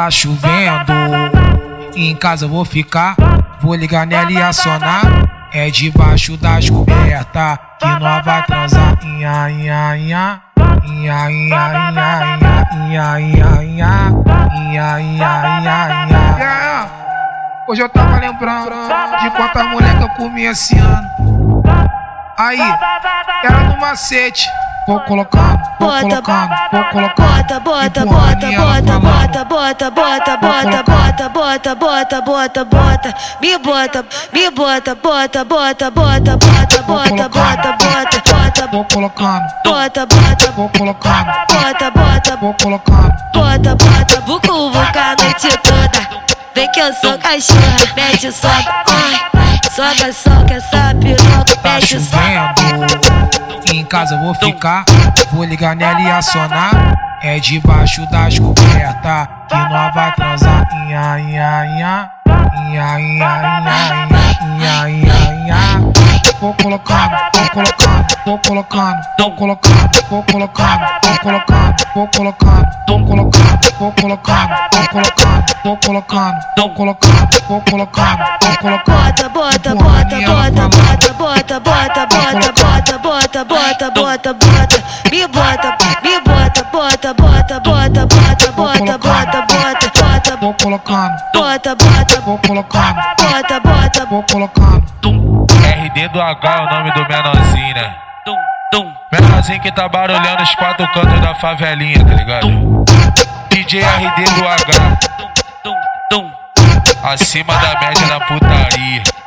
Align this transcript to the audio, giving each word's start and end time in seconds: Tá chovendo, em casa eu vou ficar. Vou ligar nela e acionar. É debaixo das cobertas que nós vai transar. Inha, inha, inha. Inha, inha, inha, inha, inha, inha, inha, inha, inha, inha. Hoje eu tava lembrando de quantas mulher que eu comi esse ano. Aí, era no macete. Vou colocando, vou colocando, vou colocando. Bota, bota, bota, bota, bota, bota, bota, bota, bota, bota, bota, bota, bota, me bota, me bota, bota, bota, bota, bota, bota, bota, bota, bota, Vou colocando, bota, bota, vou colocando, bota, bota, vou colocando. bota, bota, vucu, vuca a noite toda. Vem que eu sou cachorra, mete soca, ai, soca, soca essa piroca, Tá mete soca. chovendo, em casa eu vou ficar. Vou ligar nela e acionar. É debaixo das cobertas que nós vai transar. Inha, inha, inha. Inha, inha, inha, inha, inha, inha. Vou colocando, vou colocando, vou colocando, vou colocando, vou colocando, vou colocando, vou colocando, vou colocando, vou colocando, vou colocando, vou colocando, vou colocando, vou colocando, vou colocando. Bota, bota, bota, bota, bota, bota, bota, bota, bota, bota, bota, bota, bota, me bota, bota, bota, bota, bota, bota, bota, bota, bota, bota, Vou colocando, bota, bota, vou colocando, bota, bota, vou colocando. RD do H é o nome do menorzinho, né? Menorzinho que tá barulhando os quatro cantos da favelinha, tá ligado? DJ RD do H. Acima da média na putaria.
Tá 0.00 0.10
chovendo, 0.10 0.94
em 1.94 2.16
casa 2.16 2.46
eu 2.46 2.48
vou 2.48 2.64
ficar. 2.64 3.16
Vou 3.60 3.74
ligar 3.74 4.06
nela 4.06 4.32
e 4.32 4.40
acionar. 4.40 5.02
É 5.52 5.68
debaixo 5.68 6.38
das 6.38 6.70
cobertas 6.70 7.58
que 7.78 7.86
nós 7.86 8.24
vai 8.24 8.42
transar. 8.46 8.98
Inha, 9.04 9.50
inha, 9.50 9.96
inha. 9.98 10.40
Inha, 10.86 11.30
inha, 11.30 11.72
inha, 11.76 12.40
inha, 12.72 13.20
inha, 13.20 13.62
inha, 13.62 14.10
inha, 14.54 15.00
inha, 15.00 15.60
inha, 15.60 16.06
inha. 16.08 16.90
Hoje 17.68 17.82
eu 17.82 17.88
tava 17.90 18.18
lembrando 18.20 18.70
de 19.20 19.30
quantas 19.32 19.66
mulher 19.66 19.98
que 19.98 20.04
eu 20.04 20.08
comi 20.16 20.44
esse 20.44 20.78
ano. 20.78 21.62
Aí, 22.38 22.58
era 23.44 23.64
no 23.64 23.78
macete. 23.78 24.48
Vou 24.86 24.98
colocando, 25.00 25.60
vou 25.78 25.90
colocando, 26.00 26.54
vou 26.72 26.84
colocando. 26.86 27.28
Bota, 27.28 27.60
bota, 27.60 27.60
bota, 27.60 28.06
bota, 28.06 28.50
bota, 28.50 28.98
bota, 28.98 29.19
bota, 29.74 29.90
bota, 29.90 30.36
bota, 30.82 31.28
bota, 31.28 31.74
bota, 31.74 32.20
bota, 32.20 32.64
bota, 32.64 33.14
me 33.40 33.56
bota, 33.58 34.04
me 34.32 34.50
bota, 34.50 34.94
bota, 34.96 35.44
bota, 35.44 35.90
bota, 35.90 36.36
bota, 36.36 36.82
bota, 36.82 37.28
bota, 37.28 37.28
bota, 37.28 38.22
bota, 38.26 38.66
Vou 38.72 38.84
colocando, 38.84 39.46
bota, 39.64 40.06
bota, 40.06 40.50
vou 40.52 40.68
colocando, 40.70 41.26
bota, 41.52 41.90
bota, 41.90 42.36
vou 42.36 42.54
colocando. 42.54 43.14
bota, 43.32 43.76
bota, 43.76 44.20
vucu, 44.26 44.70
vuca 44.70 45.00
a 45.00 45.16
noite 45.22 45.48
toda. 45.62 46.20
Vem 46.54 46.70
que 46.72 46.80
eu 46.80 46.92
sou 46.94 47.16
cachorra, 47.18 47.94
mete 47.94 48.32
soca, 48.32 48.82
ai, 48.88 49.60
soca, 49.72 50.12
soca 50.12 50.54
essa 50.54 50.94
piroca, 51.00 51.56
Tá 51.56 51.74
mete 51.74 52.00
soca. 52.00 52.54
chovendo, 52.56 53.72
em 53.72 53.84
casa 53.84 54.14
eu 54.16 54.20
vou 54.20 54.34
ficar. 54.34 54.84
Vou 55.32 55.44
ligar 55.44 55.76
nela 55.76 56.00
e 56.00 56.10
acionar. 56.10 57.09
É 57.22 57.38
debaixo 57.38 58.08
das 58.10 58.38
cobertas 58.38 59.28
que 59.46 59.54
nós 59.54 59.94
vai 59.94 60.14
transar. 60.14 60.66
Inha, 60.72 61.18
inha, 61.20 61.66
inha. 61.66 62.10
Inha, 62.66 63.00
inha, 63.00 63.30
inha, 63.60 64.08
inha, 64.42 64.88
inha, 64.88 65.34
inha. 65.34 65.92
Vou 66.40 66.54
colocando, 66.54 67.16
vou 67.34 67.48
colocando, 67.50 68.06
vou 68.24 68.38
colocando, 68.38 69.02
vou 69.18 69.30
colocando, 69.32 69.90
vou 70.08 70.22
colocando, 70.22 70.86
vou 71.04 71.18
colocando, 71.18 71.76
vou 71.94 72.08
colocando, 72.08 72.66
vou 72.86 73.02
colocando, 73.02 73.60
vou 73.78 73.92
colocando, 73.92 74.60
vou 74.72 74.86
colocando, 74.86 75.50
vou 75.62 75.76
colocando, 75.76 76.40
vou 76.56 76.70
colocando, 76.70 77.28
vou 77.46 77.60
colocando, 77.60 78.20
vou 78.40 78.56
colocando. 78.58 78.90
Bota, 78.90 79.28
bota, 79.28 79.74
bota, 79.74 79.74
bota, 79.74 80.20
bota, 80.20 80.68
bota, 80.70 81.60
bota, 81.60 81.60
bota, 81.60 82.56
bota, 82.56 82.98
bota, 82.98 83.44
bota, 83.44 83.90
bota, 83.90 84.34
bota, 84.34 84.84
me 85.10 85.26
bota, 85.28 85.76
bota, 87.00 87.14
bota, 87.14 87.60
bota, 87.60 88.06
bota, 88.06 88.52
bota, 88.52 88.52
bota, 88.52 88.98
bota, 88.98 89.42
bota, 89.42 89.90
bota, 89.96 90.36
Vou 90.36 90.54
colocando, 90.54 91.16
bota, 91.34 91.74
bota, 91.74 92.20
vou 92.20 92.38
colocando, 92.38 92.94
bota, 93.18 93.60
bota, 93.60 94.06
vou 94.06 94.22
colocando. 94.22 94.84
RD 95.62 96.08
do 96.08 96.20
H 96.20 96.56
é 96.56 96.60
o 96.60 96.70
nome 96.70 96.92
do 96.92 97.08
menorzinho, 97.08 97.74
né? 97.74 97.94
Menorzinho 99.12 99.60
que 99.60 99.72
tá 99.72 99.88
barulhando 99.88 100.42
os 100.42 100.54
quatro 100.54 100.86
cantos 100.92 101.20
da 101.20 101.34
favelinha, 101.36 102.04
tá 102.04 102.14
ligado? 102.14 102.84
DJ 103.50 103.82
RD 103.82 104.24
do 104.34 104.48
H. 104.48 104.98
Acima 107.02 107.54
da 107.56 107.80
média 107.80 108.06
na 108.06 108.20
putaria. 108.26 109.19